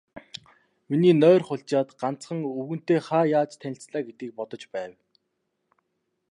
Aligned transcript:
Миний 0.89 1.15
нойр 1.21 1.41
хулжаад, 1.47 1.89
ганцхан, 2.01 2.39
өвгөнтэй 2.59 2.99
хаа 3.07 3.25
яаж 3.39 3.51
танилцлаа 3.61 4.01
гэдгийг 4.05 4.31
бодож 4.39 4.63
байв. 4.73 4.91